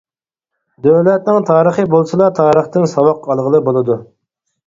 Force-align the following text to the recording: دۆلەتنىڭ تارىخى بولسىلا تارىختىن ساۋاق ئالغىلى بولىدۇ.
دۆلەتنىڭ 0.85 1.43
تارىخى 1.49 1.85
بولسىلا 1.91 2.29
تارىختىن 2.39 2.89
ساۋاق 2.95 3.31
ئالغىلى 3.35 3.59
بولىدۇ. 3.67 3.99